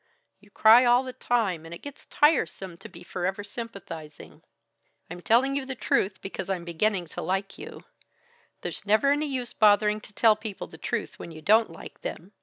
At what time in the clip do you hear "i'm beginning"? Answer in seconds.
6.49-7.05